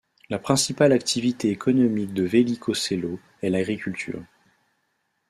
La 0.31 0.39
principale 0.39 0.93
activité 0.93 1.51
économique 1.51 2.11
de 2.11 2.23
Veliko 2.23 2.73
Selo 2.73 3.19
est 3.43 3.51
l'agriculture. 3.51 4.23